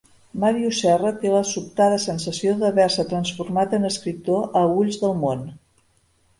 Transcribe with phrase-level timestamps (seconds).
[0.43, 5.49] Màrius Serra té la sobtada sensació d'haver-se transformat en escriptor a ulls del món.